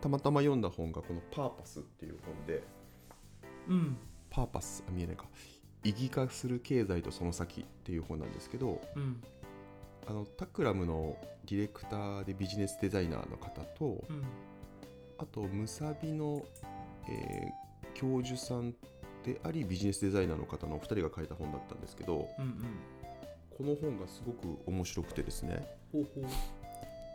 [0.00, 2.62] たまたま読んだ本がこの「パーパス」っていう本で
[3.68, 3.96] うん。
[4.30, 5.26] パーパスあ見えないか。
[5.82, 9.22] 意義化する経済とその先っていう本なんですけどうん。
[10.06, 11.16] あのタクラムの
[11.46, 14.24] ディレクターでビジネスデザイナーの方とうん。
[15.18, 16.44] あとムサビの、
[17.08, 18.72] えー教授さん
[19.24, 22.54] でありビジネスデザイナーの方のお二人が書いた本だったんですけどうんうん。
[23.58, 26.24] この本がすごく面白くてですねほうほう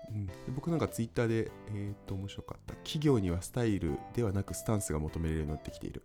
[0.09, 2.73] うん、で僕なんかツイッターで、えーっと面白かった。
[2.75, 6.03] 企業にはスタイルではなくスタンスが求められるようになってきている。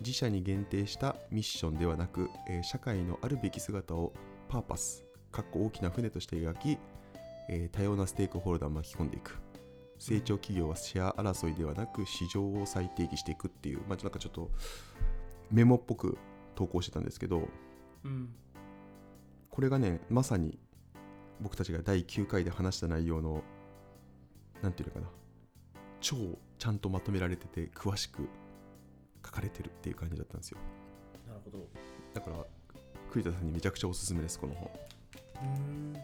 [0.00, 4.12] 自社に限定したミッションではなく、えー社会のあるべき姿を
[4.48, 6.78] パーパスかっこ大きな船として描き、
[7.48, 9.38] えー多様なステークホルダーを巻き込んでいく。
[9.98, 14.50] 成長企業はシェア争いではなく市場を再定義していくっていう、まあ、なんかちょっと
[15.48, 16.18] メモっぽく
[16.56, 17.48] 投稿してたんですけど
[18.02, 18.34] うん。
[19.48, 20.58] これがねまさに
[21.42, 23.42] 僕たちが第9回で話した内容の
[24.62, 25.06] なんていうのかな。
[26.00, 26.16] 超
[26.58, 28.28] ちゃんとまとめられてて詳しく
[29.24, 30.58] 書かれてるっていう感じだったんですよ。
[31.28, 31.58] なるほど。
[31.58, 31.66] う
[32.14, 32.36] だから
[33.10, 34.70] 栗田さんにめちゃくちゃおすすめですこの本。
[35.42, 35.96] ーん。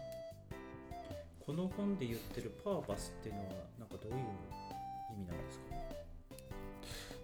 [1.41, 3.47] この本で言ってるパーパスっていうのは
[3.79, 5.65] なんかどういう意味なんですか？
[5.71, 5.89] ね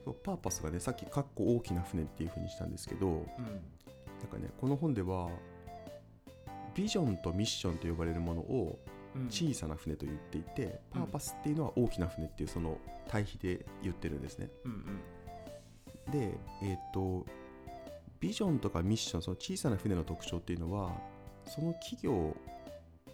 [0.05, 3.23] そうパーパスがねさっき「かっこ大きな船」っていうふうにしたんですけどなん
[4.31, 5.29] かねこの本では
[6.75, 8.79] ビジョンとミッションと呼ばれるものを
[9.15, 9.23] うん。
[9.23, 14.51] うん小さな船と言っていて、パーパスっていうのは大きな船っていうその対比で言ってるんですね。
[14.65, 15.01] うん
[16.09, 16.11] うん。
[16.11, 17.25] でえっ、と
[18.19, 20.91] ビジョンとかミッションその小さな船の特徴っていうのは
[21.47, 22.37] その企業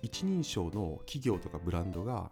[0.00, 2.30] 一人称の企業とかブランドが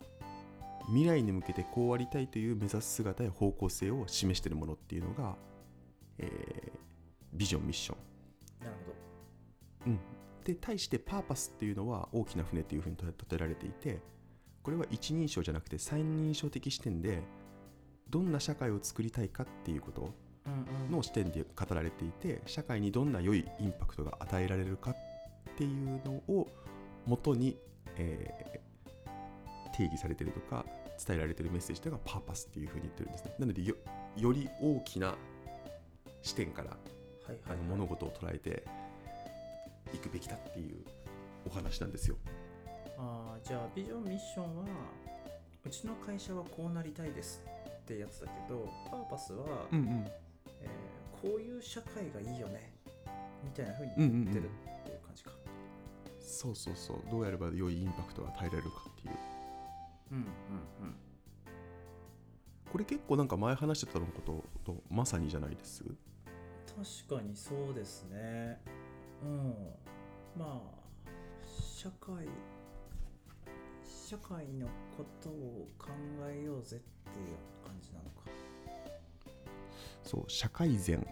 [0.87, 5.37] 未来に向けてこうありたいという目指す姿や方向性を示しているものっていうのが、
[6.17, 6.89] えー
[7.33, 8.65] ビジョンミッション。
[8.65, 8.97] なるほど。
[9.87, 9.99] うん、
[10.49, 14.01] で対してパーパスっていうのは大きな船っていうふうに例えられていて
[14.63, 17.23] これは一人称じゃなくて三人称的視点で
[18.09, 20.15] どんな社会を作りたいかっていうこと
[20.91, 24.97] の視点で語られていて社会にどんな良いインパクトが与えられるかっ
[25.59, 26.49] ていうのを
[27.05, 27.59] 元に、
[27.97, 28.69] えー
[29.77, 30.65] 定義されてるとか
[31.06, 33.34] 伝えられてるメッセージというのがパーパスっていうふうに言ってるんですね。
[33.39, 33.77] なのでよ
[34.17, 35.15] より大きな
[36.22, 36.77] 視点から
[37.28, 38.65] はいはい、あの物事を捉えて
[39.93, 40.84] いくべきだっていう
[41.47, 42.16] お話なんですよ。
[42.99, 44.65] あーじゃあビジョンミッションは
[45.65, 50.06] うちの会社はこうなりたいですってやつだけどパーパスは、うんうん。
[50.60, 52.72] えーこういう社会がいいよね
[53.43, 55.32] みたいな風にうんうんうん言ってるっていう感じか、
[56.21, 56.98] そうそうそう。
[57.10, 59.15] どうやれば良いインパクトが与えられるかっていう。
[60.12, 60.25] うん、うん
[62.71, 65.82] これ結構なんか前話してたのこととまさにじゃないです？
[67.09, 68.60] 確かにそうですね
[69.23, 69.55] うん。
[70.39, 71.11] まあ
[71.77, 72.27] 社会
[73.84, 75.89] 社会のことを考
[76.31, 77.27] えようぜっていう
[77.67, 78.23] 感じなのか。
[80.03, 81.07] そう社会善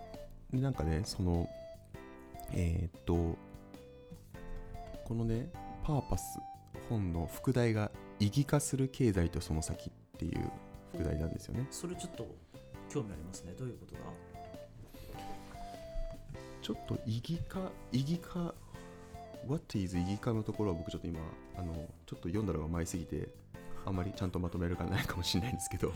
[0.50, 1.48] でなんかねその
[2.52, 3.36] えーっと
[5.04, 5.50] このね
[5.84, 6.38] パーパス
[6.88, 10.50] 本の副題が意義化する経済とその先っていう
[10.92, 11.66] 副題なんですよね。
[11.70, 12.26] それちょっと
[12.88, 13.52] 興味ありますね。
[13.58, 14.00] どういうことだ？
[16.66, 18.52] ちょっと意義化意義化
[19.46, 21.20] What is 意義化のところは僕ちょっと今
[21.56, 21.72] あの
[22.06, 23.28] ちょっと読んだのが前すぎて
[23.84, 25.92] あんまりちゃんとまとめるかないかもしれないんですけど。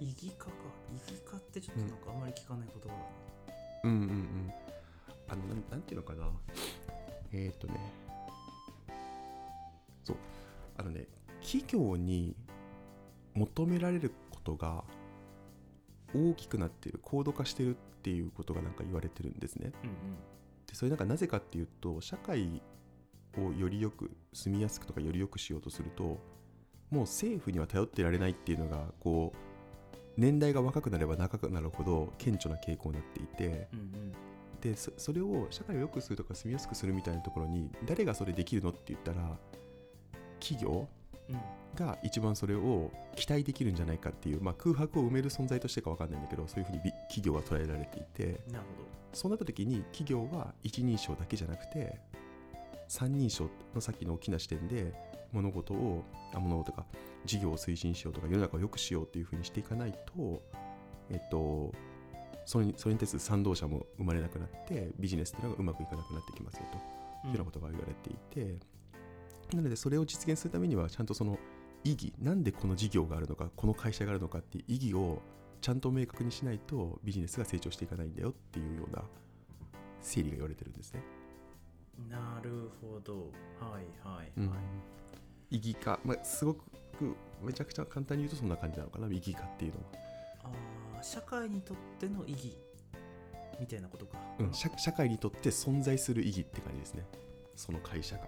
[0.00, 0.52] 意義化か。
[0.88, 3.00] 意義化ってちょっとなんかあんまり聞かない言葉だな、
[3.84, 4.52] うんうんうん。
[5.28, 6.30] あのなんなんていうのかな。
[7.34, 7.74] えっ、とね。
[10.02, 10.16] そう。
[10.78, 11.08] あのね
[11.42, 12.34] 企業に
[13.34, 14.82] 求められることが
[16.14, 19.72] 大きくなっている高度化してるっていうことがなんか言われてるんですね。
[19.84, 19.90] うん
[20.66, 22.62] でそれなんかなぜかっていうと社会
[23.36, 26.20] をよりよく住みやすくとかよりよくしようとすると
[26.90, 34.12] もう政府には頼ってられないっていうのがこう年代が若くなれば長くなるほど顕著な傾向になっていてうんうん。
[34.60, 39.38] でそそれを社会を良くするとか住みやすくするみたいなところに誰がそれできるのって言ったら
[40.38, 40.99] 企業うん
[41.76, 48.64] が一番それを期待できるんじゃないかっていう、まあ、空白を埋める存在としてか分かんないんだけどそういうふうにび企業が捉えられていてなる
[49.12, 51.98] そうなった時に企業は一人称だけじゃなくて
[52.88, 54.92] 三人称のさっきの大きな視点で
[55.32, 56.04] 物事を
[56.34, 56.86] あ物事とか
[57.24, 60.42] 事業を推進しようとか世の中を良くしようっていうふうにしていかないと
[61.10, 61.72] えっと
[62.46, 66.78] それにそれに対する賛同者も生まれなくなってビジネスっていうのがうまくいかなくなってきますよと。
[66.78, 66.84] ほ
[67.24, 68.58] どいうようなことが言われていて、
[69.52, 71.38] なのでそれを実現するためにはちゃんとその
[71.84, 75.22] 意義なんでこの事業があるのかこの会社があるのかっていう意義を
[75.60, 79.02] ちゃんと明確にしないとビジネスが成長していかないんだよっていうような
[80.00, 81.02] 整理が言われてるんですね。
[82.08, 83.30] なるほど。
[83.60, 84.50] はいはいうん。
[84.50, 84.56] は
[85.50, 86.64] い、意義化、まあ、すごく
[87.42, 89.84] めちゃくちゃ簡単に言うとそんな感じなのかな意義化っていうのは、
[90.44, 92.56] あー社会にとっての意義
[93.58, 94.18] みたいなことか。
[94.38, 97.04] うん、社社会にとって存在する意義って感じですね。
[97.54, 98.26] その会社が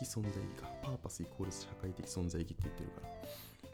[0.00, 0.68] 的存在意義か。
[0.82, 3.02] パーパスイコール社会的存在意義って言ってるか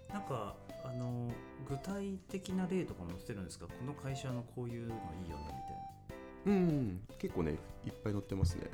[0.09, 0.19] ら。
[0.19, 1.31] なんかあの
[1.69, 3.67] 具体的な例とかも載せてるんですか？
[3.67, 5.45] この会社のこういうのいいよね
[6.47, 6.61] みたいな。
[6.61, 7.53] うん、うん、結構ね
[7.85, 8.71] いっぱい載ってますね。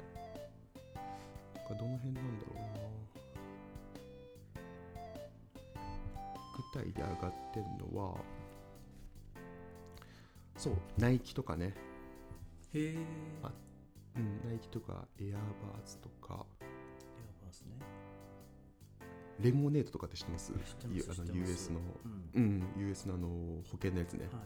[1.70, 2.62] どの辺なんだろうな。
[6.74, 8.16] 具体で上がってんのは
[10.58, 11.74] そうナイキとかね。
[12.74, 12.98] へえ
[13.42, 13.50] あ
[14.16, 16.44] うんナイキとかエアーバーズとか
[19.40, 20.52] レモネードとかって知ってます？
[20.52, 20.64] てま
[21.00, 21.80] すいあの US の
[22.34, 22.42] うん。
[22.42, 24.28] うん US のあの保険のやつね。
[24.32, 24.42] はい。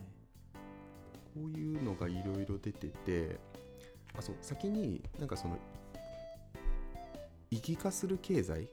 [1.34, 3.38] こういうのがいろいろ出てて
[4.16, 5.58] あそう先になんかその
[7.50, 8.68] 意義化する経済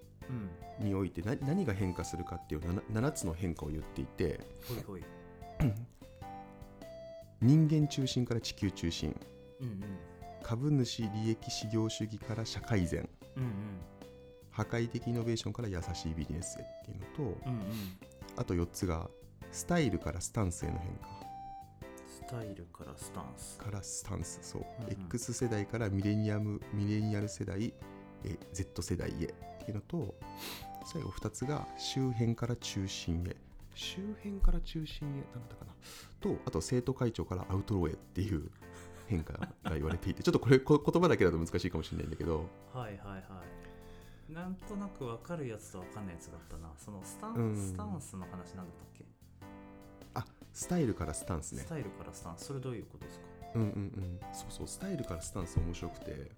[0.80, 0.86] うん。
[0.88, 5.04] においてな何が変化するかっていう 7, 7つの変化を言っていてほいほい。
[7.42, 9.16] 人間中心から地球中心。
[9.60, 9.84] うんうん。
[10.42, 13.08] 株主利益至上主義から社会善
[13.38, 13.50] うんうん
[14.54, 17.64] 破壊的イノベーションから優しいビジネスへっていうのとうんうん。
[18.36, 19.10] あと4つが
[19.52, 21.08] スタイルからスタンスへの変化。
[22.08, 23.58] スタイルからスタンス。
[23.58, 24.40] からスタンス。
[24.42, 24.92] そう、うんうん。
[25.06, 27.74] X 世代からミレニアムミレニアル世代
[28.24, 30.16] え Z 世代へっていうのと
[30.86, 33.36] 最後2つが周辺から中心へ。
[33.76, 35.74] 周辺から中心へなんだったかな。
[36.20, 38.50] とあと生徒会長からアウトローへっていう
[39.08, 42.50] 変化が言われていてちょっとこれこ言葉だけだと難しいかもしれないんだけど。
[42.74, 43.24] はいはいはい
[44.34, 46.70] なんとなく分かるやつと分かんないやつだったな。
[46.78, 47.56] そのスタン,、うん。
[47.56, 49.06] スタンスの話なんだったっけ、
[50.16, 51.62] あスタイルからスタンスね。
[51.62, 52.46] スタイルからスタンス。
[52.46, 53.26] それどういうことですか？
[53.56, 54.20] うんうんうん。
[54.34, 56.32] そうそうスタイルからスタンス面白くて。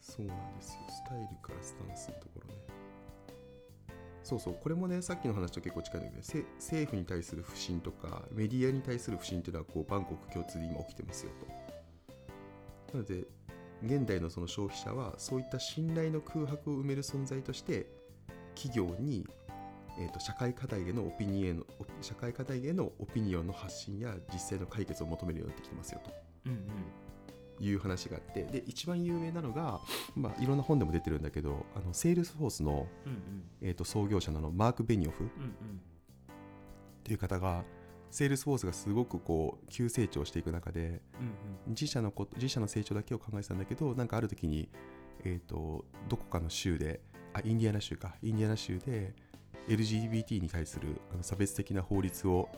[0.00, 0.80] そうなんですよ。
[0.88, 2.54] スタイルからスタンスのところね。
[4.22, 11.32] そうそうこれもねさっきの話と結構近いんだけど、政府に対する不信とかメディアに対する不信っていうのはこう万国共通で今起きてますよ
[12.90, 12.96] と。
[12.96, 13.24] なので
[13.84, 17.86] 現代のその消費者はそういった信頼の空白を埋める存在として
[18.54, 19.26] 企業に
[19.98, 26.00] えー、と社会課題へのオピニオピ社会課題へのオピニオンの発信や実際の解決を求めるようになってきてますよ
[26.46, 26.58] うんうん。
[27.58, 28.44] という話があって。
[28.44, 29.80] で一番有名なのが、
[30.16, 33.44] まあ、いろんな本でも出てるんだけどあのセールスフォースの、うんうん。
[33.60, 35.80] えー、と創業者のマーク・ベニオフっうんうん。
[37.04, 37.64] ていう方が
[38.10, 41.00] セールスフォースがすごくこう急成長していく中で
[41.68, 44.68] 自社のこと自社の成長だけを考えてたんだけどなんかある時に、
[45.24, 47.00] えー、とどこかの州で
[47.32, 48.16] あインディアナ州か。
[48.22, 49.14] インディアナ州で
[49.68, 52.48] LGBT に対するあの差別的な法律を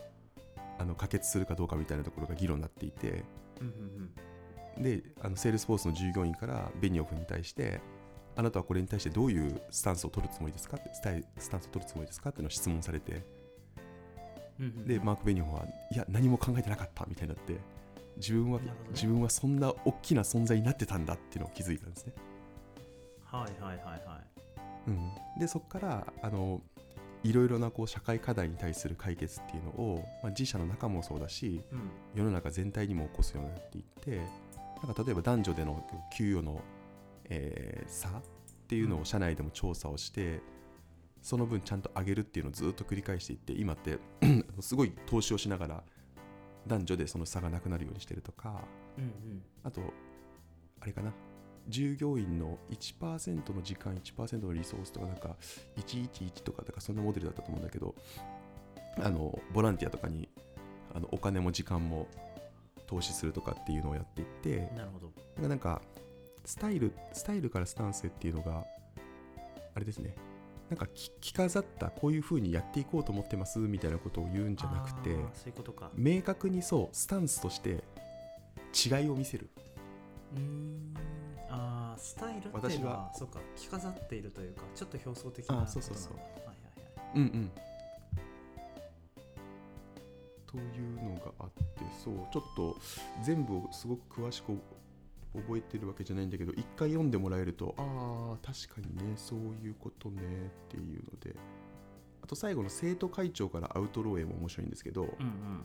[0.79, 3.23] あの可決するかどうかみたいなところが議論になっていて
[4.77, 7.79] であのセールスフォースの従業員からベニオフに対して
[8.35, 13.23] あなたはこれに対してどういうスタンスを取るつもりですかってスタイスタンスを取るつもりですかっていうのを質問されて
[14.63, 14.87] うんうん。
[14.87, 17.57] でマーク・ベニオフはいや何も考えてなかったみたいになって
[18.17, 18.73] 自分は、ね。
[18.91, 22.13] 自分はそんな大きな存在になってたんだっていうのを気づいたんですね。
[23.23, 24.33] はいはいはいはい。
[24.87, 26.61] うん、でそこからあの
[27.23, 31.89] いろいろなこう社会課題に対する解決っていうのを、まあ、自社の中もそうだしうん。
[32.13, 34.21] 世の中全体にも起こすようになっていって
[34.83, 35.83] なんか例えば男女での
[36.15, 36.61] 給与の、
[37.29, 40.41] えー差っていうのを社内でも調査をして、
[41.23, 43.97] その分ちゃんと上げるっていうのをずっと繰り返していって今って
[44.59, 45.83] すごい投資をしながら
[46.67, 48.61] 男女でその差がなくなるようにしてるとか
[48.97, 49.43] うんうん。
[49.63, 49.81] あと
[50.81, 51.11] あれかな。
[51.69, 55.37] 従業員の1%の時間1%のリソースとかなんか
[55.77, 57.95] 111とかだからそんなモデルだったと思うんだけど
[59.01, 60.27] あのボランティアとかに
[60.93, 62.09] あのお金も時間も
[62.85, 65.11] 投資するとかっていうのをやっていってなるほど。
[65.37, 65.81] なんかなんか
[66.43, 68.65] スタイルスタイルからスタンスへっていうのが
[69.73, 70.15] あれですね
[70.73, 75.91] なんかき着飾ったこういう風にやっていこうと思ってますみたいなことを言うんじゃなくてあーそういうことか。
[75.93, 77.83] 明確にそうスタンスとして
[78.73, 79.51] 違いを見せる。
[80.35, 80.93] うーん。
[81.47, 86.13] あースタイルっていう私はのはそうか着飾っているというかちょっと表層的なあそうそうそう。
[86.15, 87.11] はいはいはい。
[87.17, 87.51] うんうん。
[90.47, 92.77] というのがあってそうちょっと
[93.23, 94.57] 全部をすごく詳しく
[95.35, 101.35] 覚えてるわけじゃないんだけど一回読んでもらえるとああ確かにねそういうことねっていうので
[102.21, 105.63] あと最後の生徒会長からアウトローへも面白いんですけど、うんうん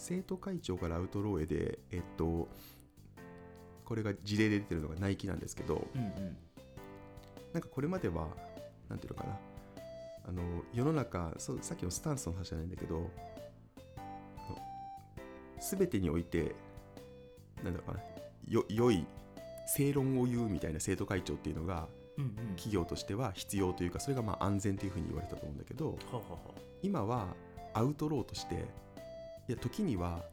[0.00, 2.46] 生徒会長からアウトローへでえっと
[3.84, 6.36] これが事例で出てるのがナイキなんですけどうんうん
[7.52, 8.28] なんかこれまでは
[8.88, 9.38] なんていうのかな
[10.28, 10.42] あの
[10.72, 13.10] 世の中そうさっきのスタンスの話じゃないんだけど
[15.60, 16.54] 全てにおいて
[17.64, 18.00] なんだろうかな
[18.46, 19.04] よ良い
[19.66, 21.88] 正論を言うみたいな生徒会長っていうのが
[22.56, 25.98] 企業としては必要というかそれがまあ安全というふうに言われたと思うんだけど
[26.82, 27.28] 今は
[27.74, 28.66] アウトローとして
[29.48, 30.24] いや時には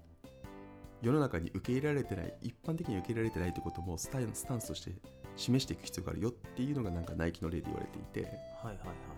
[1.01, 4.91] 世の中に受け入れられてない一般的に受け入れられてないということもスタイスタンスとして
[5.35, 8.29] 示していく必要があるよっていうのがなんかナイキの例で言われていて。
[8.63, 9.15] はいはいはい。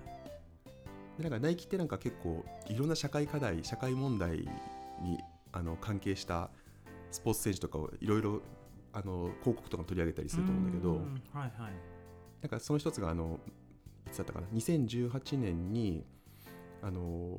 [1.17, 4.47] でなんかナイキってなんか結構いろんな社会課題社会問題
[5.01, 5.17] に
[5.51, 6.51] あの関係した
[7.11, 8.41] スポーツ選手とかをいろいろ
[8.93, 11.21] あの広告とか取り上げたりすると思うんだけどん。
[11.33, 11.96] はいはい
[12.41, 13.39] なんかその一つがあの
[14.07, 16.05] いつだったかな？2018年に
[16.81, 17.37] あの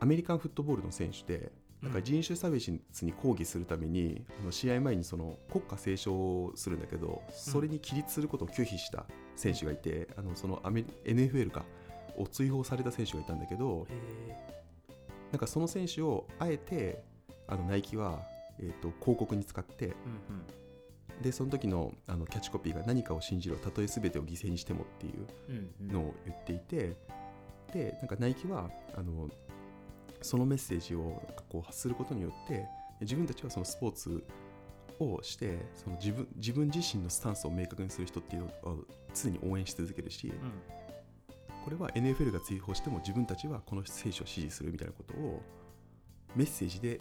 [0.00, 1.52] アメリカンフットボールの選手で
[1.82, 11.64] なんか人種差別に抗議するために、あの試合前にその国歌斉唱をするんだけどそれに起立することを拒否した選手がいて、あのそのアメ NFL か
[12.18, 14.36] を追放された選手がいたんだけどへ
[15.32, 17.02] なんかその選手をあえて
[17.48, 18.20] あのナイキは、
[18.58, 20.59] えー、と広告に使ってえうん
[21.22, 25.92] でその時のあのキャッチコピーが何かを信じろたとえ全てを犠牲にしてもっていううんうん。
[25.92, 26.96] のを言っていて
[27.72, 29.28] でなんかナイキはあの
[30.22, 32.66] そのメッセージをなんかこう発することによって
[33.00, 34.24] 自分たちはそのスポーツ
[34.98, 38.84] をしてその自分自分自身のスタンスを明確にする人っていうのを
[39.14, 40.34] 常に応援し続けるしうん。
[41.64, 45.42] これは NFL が追放しても自分たちはこの選手を支持するみたいなことを
[46.34, 47.00] メッセージで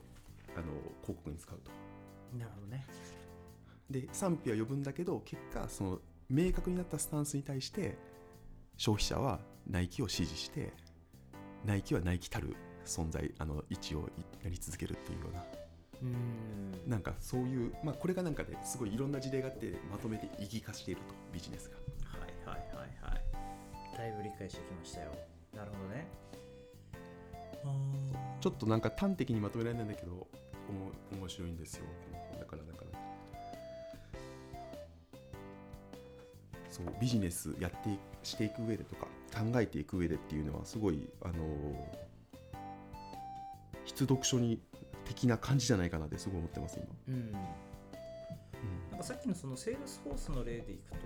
[0.55, 0.65] あの
[1.01, 1.71] 広告に使うと。
[2.38, 2.85] なるほどね
[3.89, 7.98] で賛否は呼ぶんだけど結果その明確になったスタンスに対して
[8.77, 10.74] 消費者はナイキを支持して
[11.65, 12.55] ナイキはナイキたる
[12.86, 14.10] 存在あの位置を
[14.43, 15.43] やり続けるっていうような。
[16.01, 16.89] うん。
[16.89, 21.75] なんかそういう、まあ、これがなんかねすごいいろんな事例があってまとめて意義化しているとビジネスが。
[22.19, 23.98] はいはいはいはい。
[23.98, 25.12] だいぶ理解してきましたよ。
[25.53, 26.08] なるほどね。
[28.39, 30.27] ちょっとなんか端的にまとめられないんだけど
[30.69, 31.86] おも面白いんですよ。
[32.12, 32.28] この
[36.86, 41.33] そうビジネスやっていしていく上でとか考えていく上でっていうのはすごいあの
[43.86, 44.62] 必読書に
[45.05, 47.31] 的な感じじゃないかなってすごい思ってます今、うん。
[47.31, 50.98] なんかさっきのそのセールスフォースの例でいくと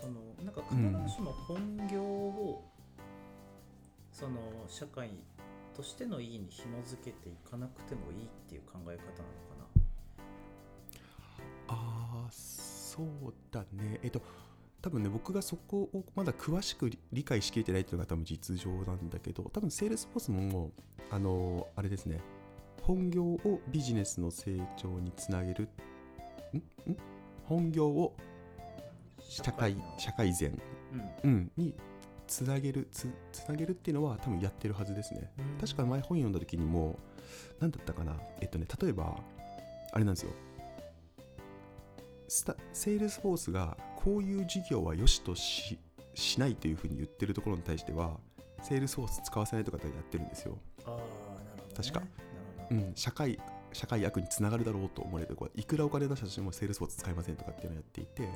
[0.00, 0.14] その
[0.44, 0.76] なんか必
[1.08, 2.64] ずしも本業を、
[4.12, 5.10] その社会
[5.76, 9.54] としての意義に紐づけていかなくてもいいっていう考え方なのか
[11.68, 13.98] ああそうだね。
[14.02, 14.20] えっと
[14.84, 20.72] 多分ね僕がそこをまだ詳しく理理解しきれてないっていうのが多分実情なんだけど多分セールスフォースも
[21.10, 22.20] あのあれですね。
[22.82, 25.70] 本業をビジネスの成長につなげる。
[26.52, 26.58] ん？
[26.58, 26.96] ん？
[27.44, 28.14] 本業を
[29.20, 29.82] 社会の。
[29.96, 30.60] 社会善、
[31.24, 31.30] うん。
[31.30, 31.74] うん、に
[32.26, 35.32] つなげるつつなげるっていうのは多分やってるはずですね。
[35.38, 35.58] うん。
[35.58, 36.98] 確か前本読んだ時にも
[37.58, 38.18] 何だったかな？
[38.42, 39.16] えっとね例えば
[39.92, 40.32] あれなんですよ。
[42.28, 45.78] スタセールスフォースがこういう事業は良しとし
[46.14, 48.18] しないというふうに言ってるところに対しては
[48.62, 52.00] セールスフォース使わせないとかってやってるんですよ、ああなるほど、ね、確か。
[52.00, 52.12] なる
[52.68, 52.80] ほど。
[52.80, 53.38] うん、社会
[53.72, 58.28] 社会悪につながるだろうと思われてこういくらお金出したとしてもセールスフォース使いませんとかっていうのをやっていて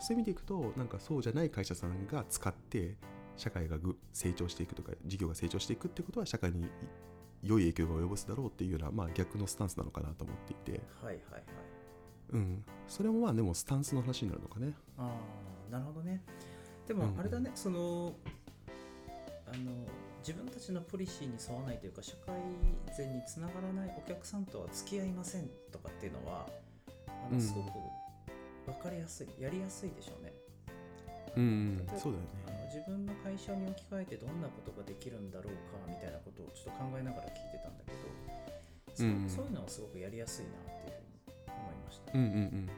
[0.00, 2.96] そういう意味でいくとなんかそうじゃない会社さんが使って
[3.36, 6.68] 社会がぐ成長していくとか事業が成長していくってことは社会に
[7.42, 11.67] 良い影響が及ぼすだろうっていうような、まあ、逆のスタンスなのかなと思っていて、はいはいはい
[12.32, 14.74] うん、それもまあでもスタンスの話になるのかね。
[14.98, 15.10] あ
[15.68, 16.22] あなるほどね。
[16.86, 17.20] でもうん。
[17.20, 18.14] あれだね、その
[19.46, 19.72] あの
[20.20, 22.34] 自分たちのポリシーに沿わないというか社会
[22.96, 26.46] 善につながらないお客さんとは付き合いませんとかっていうのは
[27.06, 27.38] あうん。
[27.38, 27.70] のすごく
[28.66, 30.32] 分かりやすいやりやすいでしょうね。
[31.36, 32.58] うんそうだよあね。
[32.58, 37.98] の自分の会社に置き換えてどんなことができるんだろうかみたいなことをちょっと考えながら聞いてたんだけど
[38.94, 39.28] そう,、うん。
[39.30, 40.92] そういうのはすごくやりやすいなっていう。
[40.92, 41.07] ふうに思い
[41.88, 42.34] ました、うんうんうん。
[42.34, 42.68] うん。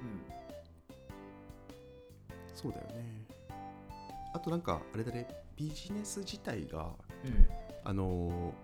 [2.54, 3.26] そうだよね。
[4.32, 5.26] あとなんかあれだね。
[5.56, 6.92] ビジネス自体が
[7.24, 7.48] うん。
[7.84, 8.54] あの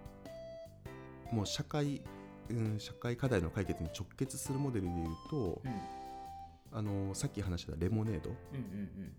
[1.32, 2.02] ーもう社会、
[2.50, 5.72] うん、社会課題の解決に直結するモデルでいうと、うん。
[6.72, 9.12] あのーさっき話したレモネード、うん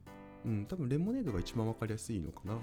[0.46, 0.58] うん。
[0.60, 2.58] うん、多分レモネードが一番わかりやすいのかな。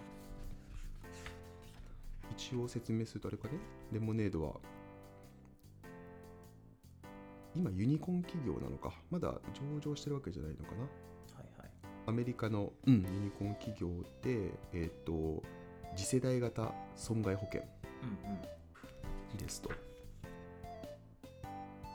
[2.37, 3.59] 一応説明するとあれかね。
[3.93, 4.55] レモネードは
[7.57, 8.93] 今ユニコーン企業なのか。
[9.11, 10.83] まだ上場してるわけじゃないのかな。
[10.83, 11.71] はいはい。
[12.07, 13.89] アメリカの、うん、ユニコーン企業
[14.23, 15.43] で、えっと
[15.97, 17.63] 次世代型損害保険
[18.03, 19.37] うんうん。
[19.37, 19.71] ですと。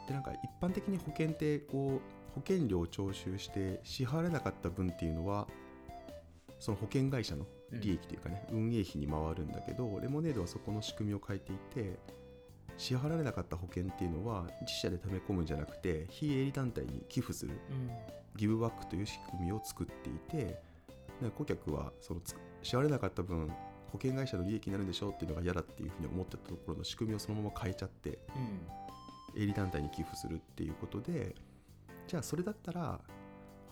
[0.07, 5.47] でなんか一般的に保険ってこう保険料を徴収して支払われなかった分っていうのは
[6.59, 11.99] その保険会社の利益というかね、運営費に回るんだけどレモネードはそこの仕組みを変えていて
[12.79, 17.51] 支払われなかった保険っていうのは自社で貯め込むんじゃなくて非営利団体に寄付する。
[17.69, 17.89] うん。
[18.35, 20.61] ギブバックという仕組みを作っていて
[21.37, 23.49] 顧客はそのつ支払われなかった分
[23.91, 28.19] 保険会社の利益になるんでしょうっていうのが嫌だっていうふうに思ってたところの仕組みをそのまま変えちゃって
[29.35, 29.41] うん。
[29.41, 31.35] 営利団体に寄付するっていうことで
[32.07, 33.01] じゃあそれだったら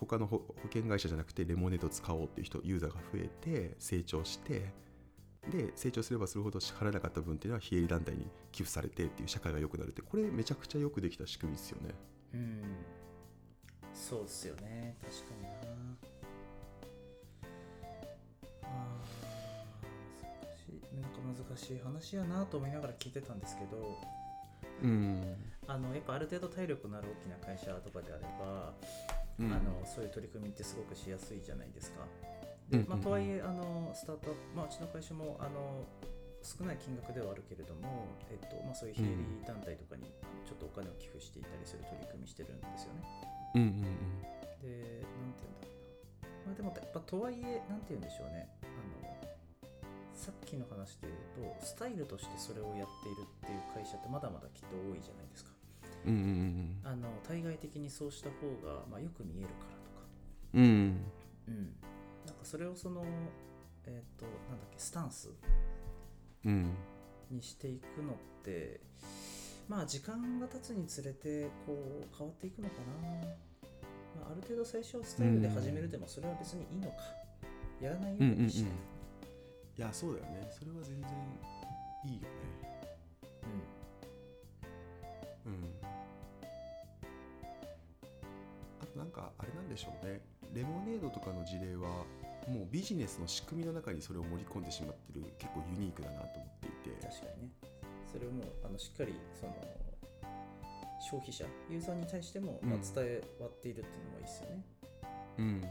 [0.00, 4.72] 他の保保険会社じゃなくてレモネードを使おうっていう人ユーザーが増えて成長して
[5.50, 11.94] で成長すればするほど支払えなかった分っていうのは非営利団体に寄付されてっていう社会が良くなるってこれめちゃくちゃよくできた仕組みですよね。
[12.34, 12.62] うん。
[13.94, 14.96] そうですよね。
[15.02, 15.42] 確かに。
[15.42, 15.48] な
[18.62, 21.00] あー難しい。
[21.00, 23.96] なんか難しい話やなと思いながら聞いてたんですけど
[24.82, 28.74] うん、あのやっぱある程度体力のある大きな会社とかであれば、
[29.40, 29.52] うん。
[29.52, 32.06] あのそういう取り組みってすごくしやすいじゃないですか。
[32.70, 35.86] うんでまあ、とはいえあのスタートアップ、まあ、うちの会社もあの
[36.42, 40.04] 少ない金額ではあるけれども、えっとまあ、そういう非営利団体とかに、
[40.46, 43.02] ちょっとお金を寄付していたりする取り組みしてるんですよね。
[43.54, 43.82] うんうん
[44.62, 46.48] で、なんて言うんだろうな。
[46.48, 48.48] まあ、でもやっぱとはいえ、なんて言うんでしょうね。
[48.62, 48.66] あ
[49.02, 49.08] の
[50.14, 55.50] さっきの話で言うと、スタイルとしてそれをやっているっていう会社ってまだまだきっと多いじゃないですか。
[56.06, 60.06] うんうんうんあの対外的にそうした方が、まあ、よく見えるからとか、
[60.54, 60.64] うん
[61.48, 61.74] うん
[62.48, 63.04] それをその、
[63.84, 65.28] えっ、と、なんだっけ、スタンス
[66.46, 66.74] うん。
[67.30, 68.80] にしていくのって、
[69.68, 73.26] まあ時間が経つにつれてこう変わっていくのかな。
[74.22, 76.96] まあ、ある程度最初はスタイルで始めるでもそれは別にいいのか。
[77.82, 78.60] やらないようにして。
[78.62, 78.98] うんうんうん
[79.78, 80.48] いやそうだよね。
[80.50, 81.10] それは全然
[82.06, 82.28] いいよね。
[85.46, 85.52] うん。
[88.80, 90.20] あとなんかあれなんでしょうね。
[90.52, 92.04] レモネードとかの事例は
[92.48, 97.50] もうビジネスの仕組みの中にそれを盛り込んでしまってる結構ユニークだなと思っていて確かにね。
[98.10, 99.54] それをもうあのしっかりその
[101.00, 104.64] 消費者、ユーザーに対しても、まあうん伝え割っているっていうのもいいですよね。
[105.38, 105.62] うん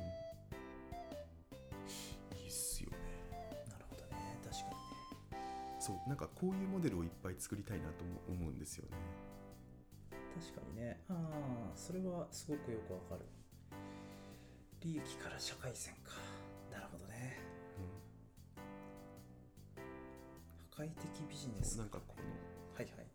[2.33, 2.97] いいっすよね
[3.69, 4.39] なるほどね。
[4.43, 4.77] 確かにね。
[5.79, 8.97] そうなんかこういうモデルをいっぱい作りたいなとも思うんですよね
[10.39, 11.01] 確かにね。
[11.09, 13.25] ああ、それはすごくよくわかる。
[14.81, 16.36] 利益から社会線か。
[20.77, 21.77] 破壊的ビジネス。
[21.77, 22.23] なんかこの
[22.75, 23.07] はいはい。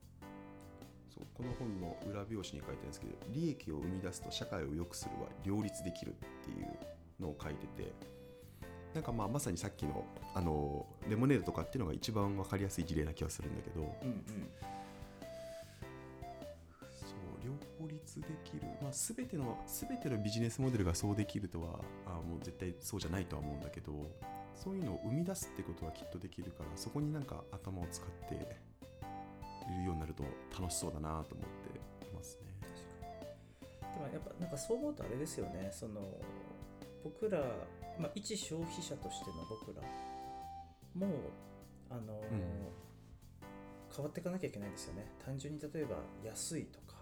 [1.15, 6.67] そうこの本の裏表紙に書いてあるんですけど利益を生み出すと社会を良くするは両立できるっていう
[7.21, 7.93] のを書いてて
[8.95, 14.25] なんかまあまさにさっきのあのレモネードとかっていうのが一番分かりやすい事例な気がするんだけどうんうん。
[16.91, 17.45] そう
[17.81, 23.93] 両立できる、まあ、全ての全てのビジネスモデルがそうできるとはあもう絶対そうじゃないとは思うんだけど
[24.55, 28.45] そういうのを生み出すってことはきっとできるからそこになんか頭を使っている
[29.85, 30.25] ようになると
[30.59, 32.53] 楽しそうだなと思っていますね。
[33.95, 35.71] でもやっぱなんかそう思うとあれですよね。
[35.73, 36.01] その
[37.05, 37.39] 僕ら、
[37.99, 39.83] まあ、一消費者としての僕ら
[40.95, 41.07] も
[41.91, 42.23] あの、
[43.95, 45.07] 変わっていかなきゃいけないですよね。
[45.25, 46.97] 単純に例えば安いとか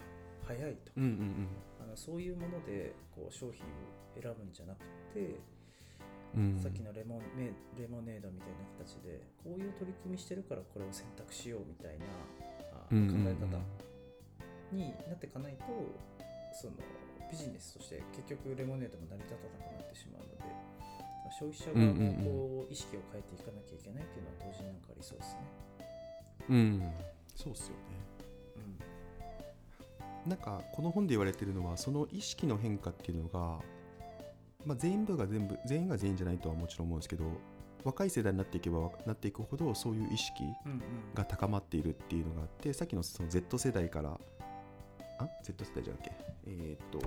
[0.46, 1.48] 早いとか、うんうんうん
[1.80, 4.80] あのそういうものでこう商品を選ぶんじゃなく
[5.14, 5.36] て、
[6.36, 6.58] うん。
[6.60, 12.06] さっきのレモンメレモネードみたいな形でこういう取り組みしてるからこれを選択しようみたいな
[12.72, 13.46] あ考え方
[14.72, 15.64] になっていかないと
[16.52, 16.74] その
[17.30, 20.70] ビジネスとして結局レモネードも成り立たなくなってしまうので
[21.30, 25.40] 消費者側もこう意識を変えていかなきゃいけないっていうのは同時になんかありそうですね。
[26.48, 26.92] うん、
[27.36, 28.00] そうっすよね。
[30.26, 30.30] うん。
[30.30, 33.60] なんかこの本で言われてるのはその意識の変化っていうのが、
[34.66, 37.24] まあ、全員が全部全員が全員じゃないとはもちろん思うんですけど
[37.82, 40.80] 若い世代になっていけばなっていくほどそういう意識うんうん。
[41.14, 44.18] が高まっているっていうのがあってさっきのその Z 世代から
[45.18, 46.12] あ Z 世代じゃなくけ
[46.46, 47.06] えーっと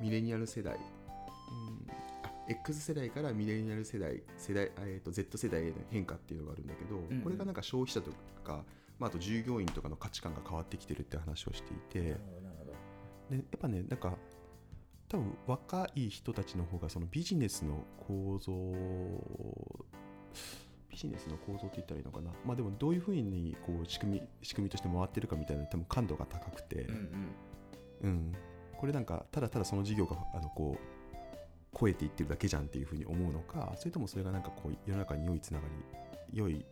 [0.00, 0.80] ミレニアル世代、うん、
[2.22, 8.64] あ X 世代からミレニアル世代世代、えーっと Z 世代への変化っていうのがあるんだけど、うんこれがなんか消費者とか、
[8.98, 12.16] まあ、あと従業員とかの価値観が変わってきてるって話をしていて。
[13.30, 14.16] でやっぱねなんか
[15.08, 18.52] 多分若い人たちの方がそのビジネスの構造
[20.90, 22.30] ビジネスの構造って言ったらいいのかな。
[22.44, 27.38] まあでもどういうふうにこう仕組み仕組みとして回ってるかみたいな多分感度が高くて、うんうん。
[28.00, 28.32] うん、
[28.76, 36.64] これなんかただただその事業があのこう超えていってるだけじゃんっていうふうに思うのかそれともそれがなんかこう世の中に良いつながり良い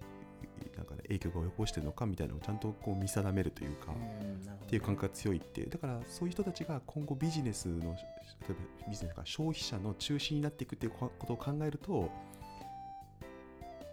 [0.77, 3.93] なんか、ね、影響が及ぼしてるのかみたいなのをちゃんとこう見定めるというか、
[4.65, 12.11] っていう感覚が強いってだからそういう人たちが今後ビジネスの例えばビジネスが消費者の中心になっていくっていうことを考えると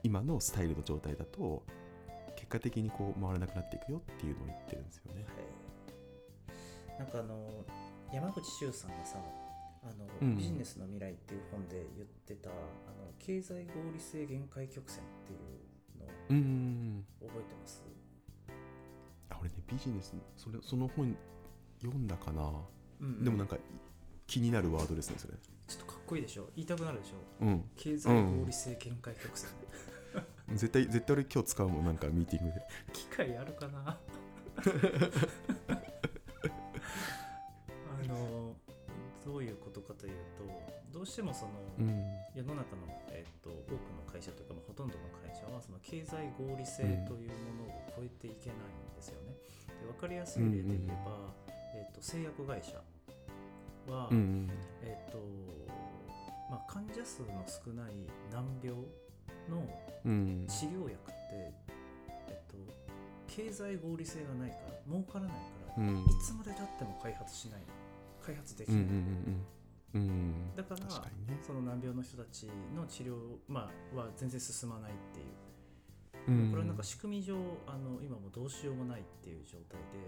[0.04, 1.64] 今のスタイルの状態だと
[2.36, 5.26] 結果的にこう回らなくなっていくよっていうのを言ってるんですよね。
[6.90, 7.64] はい、なんかあの
[8.12, 9.18] 山口周さんがさ
[9.84, 10.38] あの、うん。
[10.38, 15.40] ビジネスの未来っていう本で言ってたあの経済合理性限界曲線っていう
[16.30, 17.06] うんうんうん。
[17.28, 17.84] 覚えてます。
[19.30, 21.16] あ俺ねビジネスのそれその本
[21.82, 22.52] 読んだかな、
[23.02, 23.58] うんでもなんか
[24.28, 25.34] 気になるワードですねそれ。
[25.68, 26.50] ちょっとかっこいいでしょ。
[26.56, 27.46] 言いたくなるでしょ。
[27.46, 27.64] うん。
[27.76, 29.50] 経済合理性限界曲線、
[30.54, 32.62] 絶対絶対俺今日使うもんなんかミーティングで。
[32.94, 34.00] 機会あるかな。
[38.04, 38.56] あの
[39.26, 40.44] どういうことかというと
[40.92, 41.93] どうしてもその、うん
[45.94, 49.38] 経済合理性というものを超えていけないんですよね。
[49.80, 51.36] で分かりやすい例で言えば、
[51.76, 52.82] えっと製薬会社
[53.94, 54.50] は、うん
[54.82, 55.20] えっと
[56.50, 57.94] まあ、患者数の少ない
[58.32, 58.80] 難病
[59.48, 59.70] の
[60.06, 60.46] うん。
[60.48, 61.54] 治療薬って、
[62.28, 62.58] えっと、
[63.28, 65.38] 経済合理性がないから儲からないか
[65.78, 66.00] ら、うん。
[66.00, 67.62] いつまでたっても開発しない。
[68.26, 68.82] 開発できうん
[69.94, 71.40] ない、だからね。
[71.46, 73.16] その難病の人たちの治療、
[73.48, 75.53] まあ、は全然進まないっていう、うん
[76.26, 77.36] これはなんか仕組み上
[77.68, 80.00] あの今もどうしようもないっていう状態で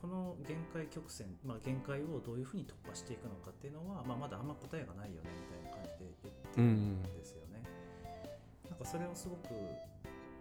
[0.00, 7.64] この限界曲線、まあ、限界をどういうふうに突破していくのかっていうのは、まあ、まだあんま答えがないよねみたいな感じで言ってるんですよね。
[8.70, 9.48] なんかそれをすごく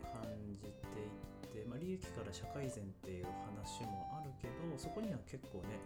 [0.04, 5.80] 感じていって、まあ、利益から社会善っていう話もあるけどそこには結構ね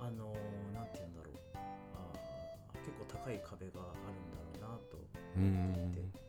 [0.00, 0.34] あの
[0.74, 1.34] なんて言うんだろう。
[1.54, 4.98] あー結構高い壁があるんだろうなと
[5.36, 6.23] うん思っていて、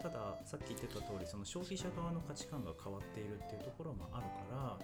[0.00, 4.78] たださっき言ってた通りその消費者側の価値観が変わっているっていうところもあるから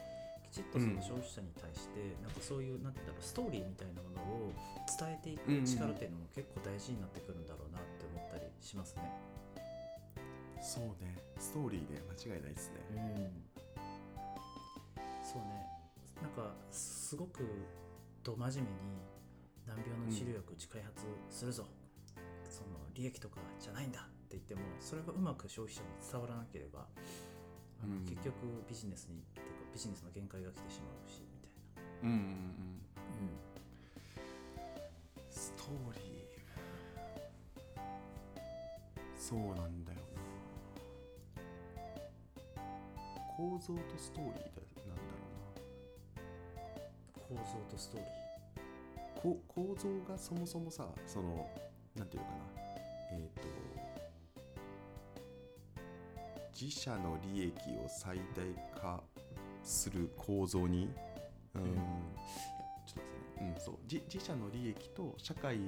[0.45, 4.53] きちっとその消費者に対して、なんかそういうなんて言うんだろうストーリーみたいなものを
[4.87, 9.11] 伝えていく力っていうのも結構大事になってくるんだろうなって思ったりしますね。
[10.63, 11.19] そうね。
[11.39, 12.81] ストーリーで間違いないですね。
[12.91, 13.43] うん、
[15.25, 15.67] そうね。
[16.23, 17.45] なんかすごく
[18.23, 18.77] ど真面目に
[19.67, 21.67] 難病の治療薬うち開発するぞ、
[22.49, 26.87] その利益とかじゃないんだって言ってもそれがうまく消費者に伝わらなければ
[27.83, 28.05] あの、うん。
[28.05, 28.35] 結局
[28.69, 31.53] ビジネスにっていうかビジネスの限界が来てしまうしみたい
[32.03, 32.09] な。
[32.09, 33.37] うんうんうん。
[35.31, 36.17] ストーリー。
[39.19, 40.17] そうなんだよな。
[43.37, 44.41] 構造とストーリーだ
[44.87, 45.27] なんだろ
[47.29, 48.17] 構造とストーリー。
[49.49, 51.49] 構造がそもそもさその
[51.97, 52.56] なんていうのかな
[56.59, 59.03] 自社の利益を最大化
[59.63, 60.89] する構造に？
[61.55, 61.75] うん、うん
[62.87, 63.75] ちょっと待ってね、うん、そう。
[63.91, 65.59] 自自社の利益と社会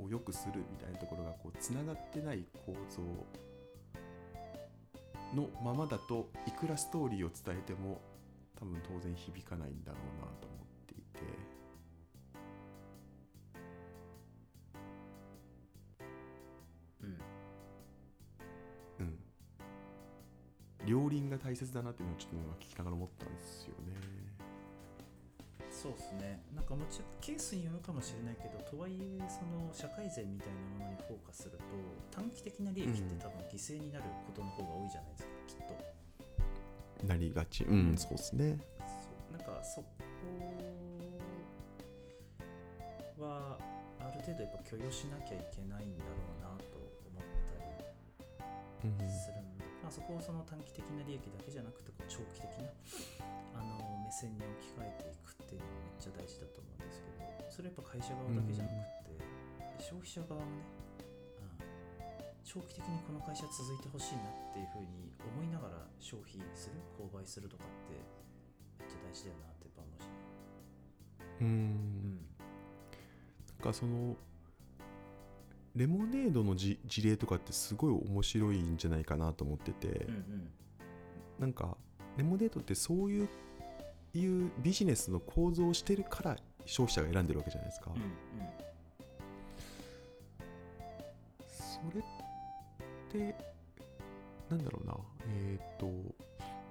[0.00, 3.02] を良くするみたいなところがこうつながってない構造
[5.34, 8.00] のままだといくらストーリーを伝えても
[8.58, 11.20] 多分当然響かないんだろうなと思っていて
[21.36, 23.94] が大切だなっていうのをちょっと今聞きながら思ったんですよね。
[25.70, 26.40] そうですね。
[26.54, 31.64] なんかもちろんケースによるかもしれないけどとはいえその社会税みたいなものにフォーカスすると
[32.10, 37.06] 短期的な利益って多分犠牲になることの方が多いじゃないですか、きっと。
[37.06, 37.64] なりがち。
[37.64, 38.56] うんそうですね。
[38.78, 39.36] そう。
[39.36, 39.86] なんかそこ
[43.18, 43.58] は
[44.00, 46.78] ある程度やっぱ許容しなきゃいけないんだろうなと
[47.10, 49.10] 思ったりうん。
[49.10, 49.33] する
[49.94, 52.66] そこをその短期的な利益だけじゃなくて長期的な
[53.54, 59.14] あの目線に置き換えていくっていうのはめっちゃ大事だと思うんですけどそれやっぱ会社側だけじゃなくて、
[59.78, 60.66] 消費者側もね、
[61.38, 67.94] うん、長期的にこの会社続いてほしいなっていうふうに思いながら消費する購買するとかって
[68.82, 70.18] めっちゃ大事だよなってやっぱ思うしね。
[71.38, 72.18] うん
[73.46, 74.18] なんかその
[75.74, 80.48] レモネードのじ事例とかってすごい面白いんじゃないかなと思ってて、うんうん
[81.38, 81.76] なんか
[82.16, 83.28] レモネードってそういう
[84.14, 88.08] いうビジネスの構造をしてるから消費者が選んでるわけじゃないですか、うんうん。
[91.48, 93.34] それって
[94.48, 94.96] なんだろうな。
[95.26, 95.90] えっ、と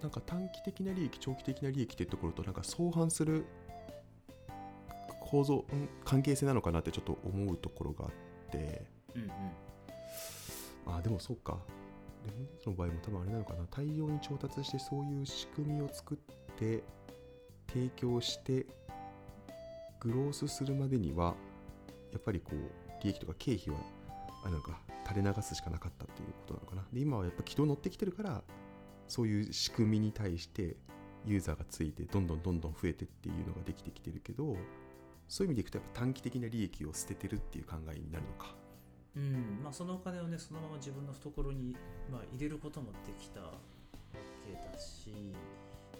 [0.01, 3.45] なんか短期的な利益長期的な利益っていうところとなんか相反する
[5.19, 8.11] 構造、うん関係性なのかなってちょっと思うところがあっ
[8.51, 10.97] てうんうん。
[10.97, 11.60] あでもそうか。
[12.26, 13.65] レモネードの場合も多分あれなのかな。
[13.69, 16.17] 大量に調達してそういう仕組みを作っ
[16.58, 16.84] て
[17.67, 18.65] 提供して
[19.99, 21.36] グロースするまでには
[22.12, 23.80] やっぱりこう利益とか経費は
[24.45, 26.84] あなんか垂れ流すしかなかったっていうことなのかな。
[26.93, 28.43] で今はやっぱ軌道乗ってきてるから
[29.08, 30.78] そういう仕組みに対して
[31.26, 34.58] ユーザーがついてどんどんどんどん増えてっていうのができてきてるけど
[35.28, 38.56] そういう意味でいくとやっぱ短期的な利益を捨ててるっていう考えになるのか。
[39.15, 41.78] うんまあ、そのお金をねそのまま自分の懐に、
[42.12, 43.54] まあ、入れることもできたわ
[44.41, 45.13] けだし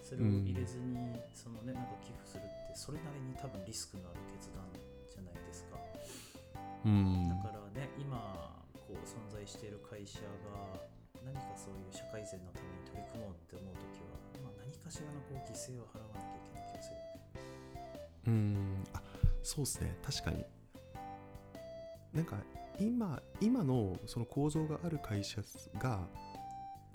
[0.02, 4.60] それを入れずに、そのねなんか寄付するってそれなりに多分リスクのある決断
[5.08, 5.80] じゃないですか。
[6.84, 7.28] うん。
[7.30, 10.76] だからね今こう存在している会社が
[11.24, 17.00] 何かそういう社会善のために取り組もうって思う時は、まあ、何かしらのこう犠牲を払わなきゃいけない気がする。
[17.00, 17.64] よね
[18.26, 18.84] うん。
[18.92, 19.00] あ
[19.40, 19.96] そうですね。
[20.04, 20.44] 確かに。
[22.12, 22.36] なんか
[22.78, 25.42] 今今のその構造がある会社
[25.78, 26.06] が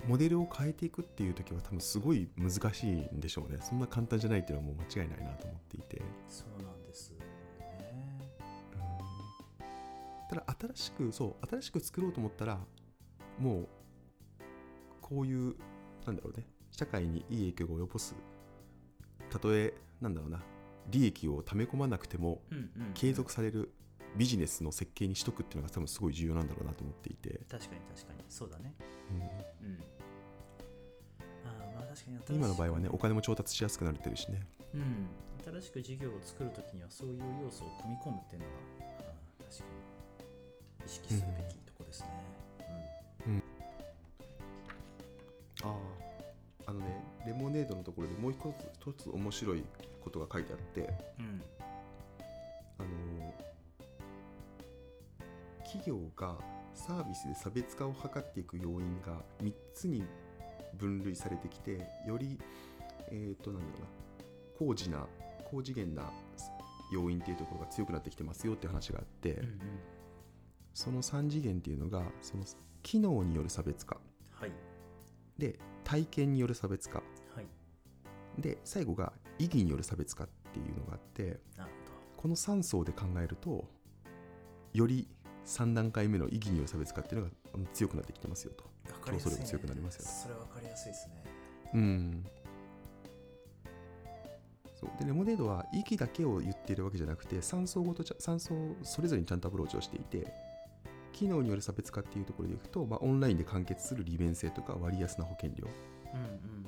[0.08, 3.60] モデルを変えていくっていう時は多分すごい難しいんでしょうね。
[3.62, 7.26] そんな簡単じゃないっていうのはもう間違いないなと思っていて、そうなんですよね。
[10.30, 12.60] ただ新しくそう新しく作ろうと思ったら
[13.40, 13.68] もう
[15.02, 15.56] こういう
[16.06, 16.46] なんだろうね。
[16.72, 18.16] 社会にいい影響を及ぼす。
[19.30, 20.40] たとえなんだろうな。
[20.90, 22.70] 利益を溜め込まなくてもうんうん。
[22.94, 23.74] 継続される
[24.16, 28.24] ビジネスの設計にしとくっていうのが多分すごい重要なんだろうなと思っていて、確かに確かに。
[28.28, 28.74] そうだね。
[29.12, 29.18] うん。
[29.18, 29.80] うん。
[31.46, 32.34] あーまあ確かに新しく。
[32.34, 34.42] 今の場合はねお金も調達しやすくなってるしね。
[34.74, 35.08] うん。
[35.46, 39.64] 新しく事業を作るときにはそういう要素を組み込むっていうのはあー確か
[40.84, 42.08] に意識するべきとこですね。
[45.64, 46.86] あああのね
[47.26, 49.64] レモネードのところでもう一つ一つ面白い
[50.02, 50.82] ことが書いてあって。
[51.20, 51.42] うんうん
[55.72, 56.36] 企業が
[56.74, 60.04] サービスで差別化を図っていく要因が3つに
[60.76, 62.40] 分類されてきてより
[63.12, 63.88] えっ、となんだろうな。
[64.58, 65.06] 高次な
[65.46, 66.12] 高次元な
[66.92, 69.60] 要因っていうところが強くなってきてますよって話があって、うんうん。
[70.74, 72.44] その3次元っていうのがその
[72.82, 73.98] 機能による差別化。
[74.32, 74.52] はい。
[75.38, 77.04] で体験による差別化。
[77.36, 78.42] はい。
[78.42, 81.40] で最後が意義による差別化っていうのがあって
[82.18, 83.66] この3層で考えると
[84.74, 85.08] より
[85.46, 87.34] 3段階目の意義による差別化っていうのが
[87.74, 88.66] 強くなってきてますよと。
[89.06, 91.24] 競争力強くなりますよそれわかりやすいですね。
[91.74, 92.26] うん。
[94.80, 94.90] そう。
[95.00, 100.32] でレモネードは意義だけを言っているわけじゃなくて3層ごとちゃ3層それぞれにちゃんとアプローチをしていて
[101.12, 105.68] 機能による差別化っていうところでいくと、まあ、オンラインで完結する利便性とか割安な保険料。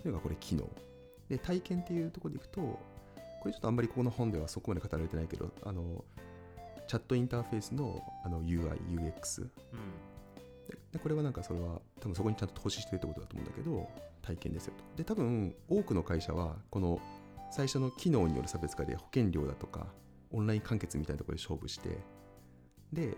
[0.01, 0.67] というのがこれ機能。
[1.29, 2.79] で体験っていうところでいくとこ
[3.45, 6.03] れちょっとあんまりここの本ではそこまで語られてないけどあの
[6.91, 9.49] チャットインターフェースのあの UIUX うん
[10.67, 13.87] ででこれはなんかそれは多分そこにちゃんと投資してるってことだと思うんだけど
[14.21, 14.83] 体験ですよと。
[14.97, 16.99] で多分多くの会社はこの
[17.49, 19.87] 最初の機能による差別化で保険料だとか
[20.31, 21.97] オンライン完結みたいなところで勝負して
[22.91, 23.15] で、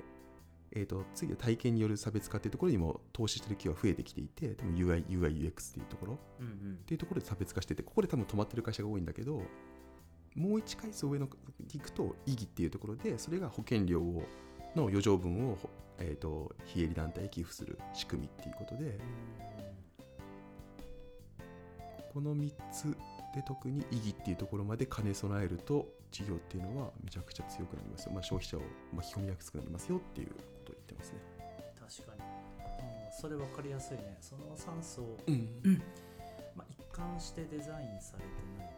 [0.73, 6.19] えー、と次は体験による差別化っていうところにも投資してる企業は増えてきていて多分 UI、UIUX っていうところ。
[6.41, 6.51] うんうん。
[6.73, 9.41] っていうところで差別化しててここで多分止まってる会社が多いんだけど
[10.36, 11.28] もう一階層上の
[11.72, 14.24] 行くと意義っていうところでそれが保険料を
[14.76, 15.58] の余剰分を、
[16.00, 19.00] えー、と非営利団体へ寄付する仕組みっていうことで
[22.13, 22.96] この3つ
[23.36, 28.62] で特に意義っていうところまで兼ね備えると事業っていうのはめちゃくちゃ強くなりますよ、まあ、消費者を
[28.96, 30.34] 巻き込みやすくなりますよっていうこ
[30.65, 31.17] とを言ってますね。
[31.80, 32.22] 確かに。
[32.22, 34.17] あーそれわかりやすいね。
[34.22, 35.82] その3層、うん。
[36.56, 38.72] まあ、一貫してデザインされてない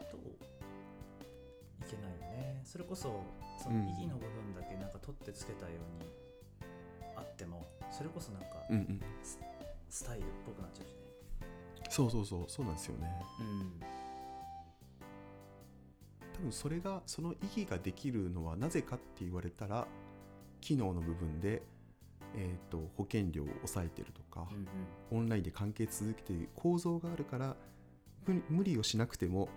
[2.66, 3.24] それこそ
[3.62, 3.88] そのうん。
[3.88, 6.10] 意義の部分だけなんか取ってつけたように
[7.16, 9.02] あってもそれこそなんかうんうん、
[9.90, 10.98] スタイルっぽくなっちゃうしね。
[11.90, 13.08] そうそうそうそうなんですよね。
[13.40, 13.80] うん。
[16.34, 19.88] 多分それがその意義ができるのはなぜかって言われたら
[20.60, 21.62] 機能の部分で、
[22.36, 24.68] えー、と保険料を抑えてるとか、うん
[25.12, 27.56] オンラインで関係続けている構造があるから
[28.26, 29.50] 無無理をしなくても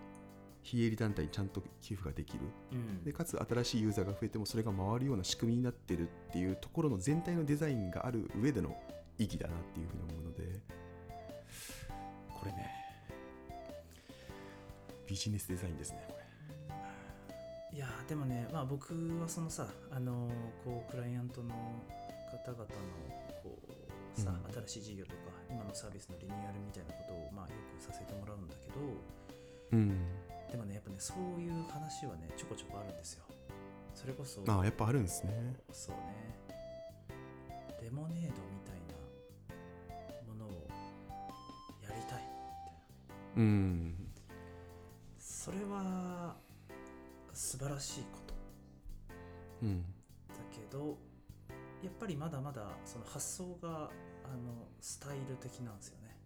[0.69, 2.41] 非営利団体にちゃんと寄付ができる。
[2.73, 3.03] うん。
[3.03, 8.77] でかつ新しいユーザーが増えてもそれが回るような仕組みになってるっていうところの全体のデザインがある上での
[9.19, 10.61] 意義だなっていうふうに思うので。
[12.29, 12.71] これね。
[15.07, 16.15] ビジネスデザインですねこ
[17.71, 17.79] れ。
[17.79, 20.31] いやーでもねまあ僕はそのさあのー
[20.65, 21.55] こうクライアントの
[22.45, 22.67] 方々の
[23.43, 23.59] こ
[24.17, 24.53] うさ、うん。
[24.67, 25.17] 新しい事業とか
[25.51, 28.75] 今のサービスのリニューアルみたいなことをまあよくさせてもらうんだけど
[29.71, 30.01] うん、
[30.51, 33.25] でもねやっぱねそういう話はねちょこちょこあるんですよ。
[33.95, 35.57] それこそああやっぱあるんですね。
[35.73, 36.39] そうね。
[37.83, 40.69] レモネードみたいなものを
[41.83, 42.23] やりたい
[43.37, 43.95] うん。
[45.19, 46.37] それは
[47.33, 48.35] 素晴らしいこと。
[49.63, 49.83] うん
[50.29, 50.99] だけど
[51.83, 53.69] やっぱりまだまだその発想が
[54.25, 56.17] あのスタイル的なんですよね。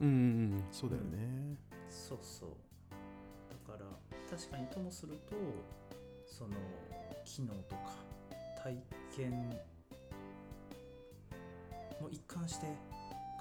[0.00, 0.16] うんうんう
[0.56, 0.64] ん。
[0.72, 1.56] そうだよね。
[1.88, 2.48] そうそう。
[2.48, 2.49] だから
[4.40, 5.36] 確かにともすると
[6.24, 6.56] その
[7.26, 7.92] 機能とか
[8.64, 8.82] 体
[9.14, 9.32] 験
[12.00, 12.66] も一貫して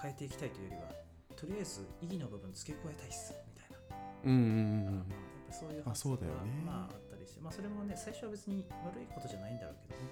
[0.02, 0.92] 変えていきたいというよりは
[1.38, 3.78] とりあえず意義の部分付け加えたいっすみたいな、
[4.26, 10.04] うんうんうんまあ、やっぱそういうあ発想がねまああったりして、まあ、それもね最初は別に悪いことじゃないんだろうけどね、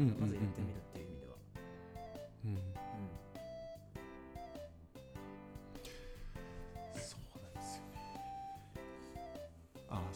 [0.00, 0.20] うんうんうんうん。
[0.22, 1.03] まずやってみるっていう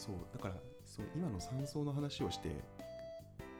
[0.08, 0.54] そうだから
[0.86, 2.48] そう今の三層の話をして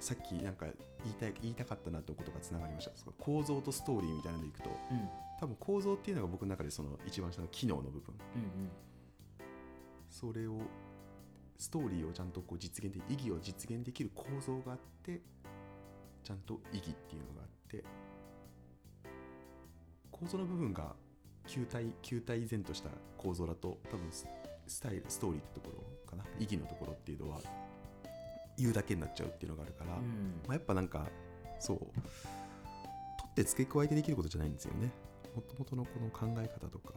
[0.00, 0.64] さっきなんか
[1.04, 2.92] 言いたい言いたかったなってことがつながりました。
[2.96, 5.08] その構造とストーリーみたいなのでいくとうん。
[5.40, 8.14] 多分構造っていうのが僕の中でその一番下の機能の部分。
[8.36, 8.70] うん
[10.08, 10.58] それを
[11.58, 15.20] ストーリーをちゃんとこう実現で意義を実現できる構造があって
[16.24, 17.84] ちゃんと意義っていうのがあって
[20.10, 20.94] 構造の部分が
[21.46, 24.08] 球体球体依然とした構造だと多分
[24.68, 26.24] ススタイルストーリーってところかな？
[26.38, 27.40] 意義のところっていうのは
[28.56, 30.00] 言うだけになっちゃうっていうのがあるから、うん。
[30.00, 30.06] うん
[30.46, 31.08] まあ、やっぱなんか
[31.58, 31.90] そう取
[33.30, 34.92] って付け加えてできることじゃないんですよね。
[35.34, 36.94] もともとのこの考え方とか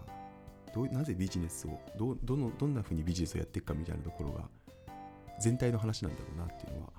[0.73, 4.49] どうなぜビジネスをどうどのどんなふうにビジネスをやっていくかみたいなところが
[5.39, 6.89] 全体の話なんだろうなっていうのは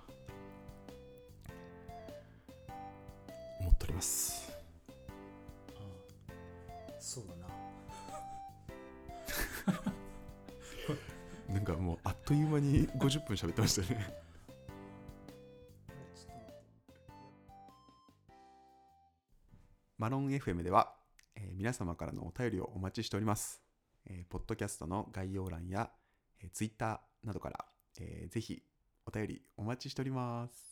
[3.60, 4.41] 思っております
[12.24, 14.22] という間に50分喋ってましたね
[20.02, 20.94] マロン FM では、
[21.36, 23.62] えー皆様からのお便りをお待ちしております。
[24.04, 25.90] えーポッドキャストの概要欄や、
[26.42, 27.64] えー、Twitter などから、
[28.00, 28.64] えーぜひ
[29.06, 30.71] お便りお待ちしております。